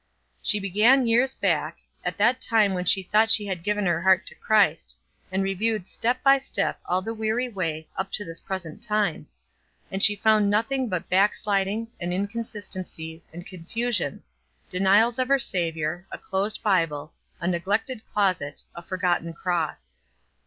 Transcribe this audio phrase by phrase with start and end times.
[0.41, 4.25] She began years back, at that time when she thought she had given her heart
[4.25, 4.97] to Christ,
[5.31, 9.27] and reviewed step by step all the weary way, up to this present time;
[9.91, 14.23] and she found nothing but backslidings, and inconsistencies, and confusion
[14.71, 19.99] denials of her Savior, a closed Bible, a neglected closet, a forgotten cross.